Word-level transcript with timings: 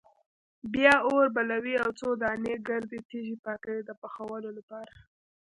بیا 0.73 0.95
اور 1.07 1.25
بلوي 1.35 1.75
او 1.83 1.89
څو 1.99 2.07
دانې 2.21 2.53
ګردې 2.67 2.99
تیږې 3.09 3.35
پاکوي 3.45 3.81
د 3.85 3.91
پخولو 4.01 4.49
لپاره. 4.57 4.93